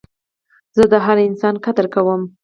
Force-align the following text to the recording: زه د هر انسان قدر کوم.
زه 0.75 0.83
د 0.91 0.93
هر 1.05 1.17
انسان 1.27 1.55
قدر 1.65 1.85
کوم. 1.93 2.21